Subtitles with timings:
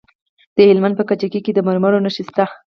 [0.55, 2.45] د هلمند په کجکي کې د مرمرو نښې شته.